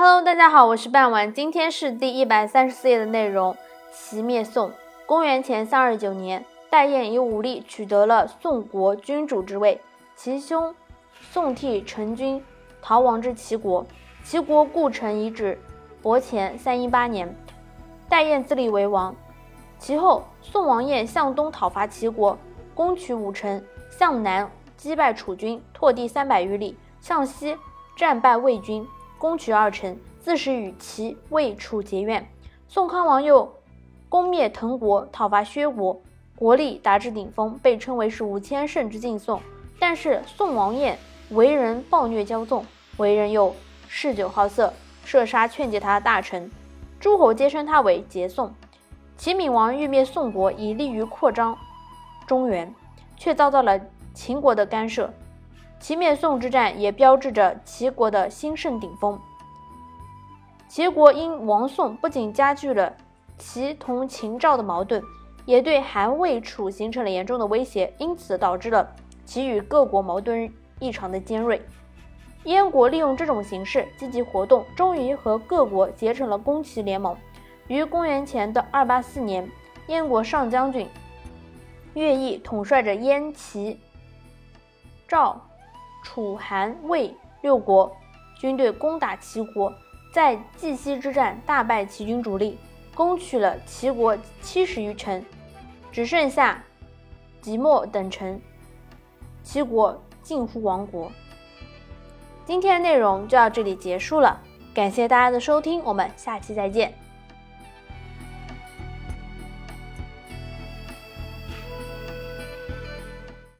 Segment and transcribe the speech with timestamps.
[0.00, 3.56] Hello，大家好，我是半晚，今天是第一百三十四页的内容。
[3.92, 4.70] 齐灭宋。
[5.06, 9.80] 公元前三二九年，戴燕以武力取得了宋国君主之位，
[10.14, 10.72] 其兄
[11.32, 12.40] 宋替陈军
[12.80, 13.84] 逃亡至齐国，
[14.22, 15.58] 齐国故城遗址。
[16.00, 17.34] 伯前三一八年，
[18.08, 19.12] 戴燕自立为王。
[19.80, 22.38] 其后，宋王燕向东讨伐齐国，
[22.72, 23.60] 攻取武城；
[23.90, 27.56] 向南击败楚军，拓地三百余里；向西
[27.96, 28.86] 战败魏军。
[29.18, 32.26] 攻取二城，自始与齐、魏、楚结怨。
[32.68, 33.52] 宋康王又
[34.08, 36.00] 攻灭滕国，讨伐薛国，
[36.36, 39.40] 国力达至顶峰，被称为是五千胜之劲宋。
[39.80, 40.96] 但是宋王晏
[41.30, 42.64] 为人暴虐骄纵，
[42.96, 43.54] 为人又
[43.88, 44.72] 嗜酒好色，
[45.04, 46.50] 射杀劝诫他的大臣，
[47.00, 48.54] 诸侯皆称他为桀宋。
[49.16, 51.58] 齐闵王欲灭宋国，以利于扩张
[52.26, 52.72] 中原，
[53.16, 53.80] 却遭到了
[54.14, 55.12] 秦国的干涉。
[55.80, 59.18] 齐灭宋之战也标志着齐国的兴盛顶峰。
[60.68, 62.92] 齐国因亡宋，不仅加剧了
[63.38, 65.02] 齐同秦赵的矛盾，
[65.46, 68.86] 也对韩魏楚形成了严重的威胁，因此导致了
[69.24, 71.62] 齐与各国矛盾异常的尖锐。
[72.44, 77.16] 燕国利用这种形势积极活动，终于和各国结成了攻齐联盟。
[77.66, 79.48] 于公元前的二八四年，
[79.86, 80.86] 燕国上将军
[81.94, 83.78] 乐毅统帅着燕、齐、
[85.06, 85.47] 赵。
[86.08, 87.94] 楚、韩、魏六国
[88.34, 89.70] 军队攻打齐国，
[90.10, 92.56] 在绩溪之战大败齐军主力，
[92.94, 95.22] 攻取了齐国七十余城，
[95.92, 96.64] 只剩下
[97.42, 98.40] 即墨等城，
[99.42, 101.12] 齐国近乎亡国。
[102.46, 104.40] 今天的内容就到这里结束了，
[104.72, 106.94] 感谢大家的收听，我们下期再见。